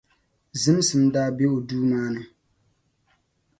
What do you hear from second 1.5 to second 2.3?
o duu maa ni,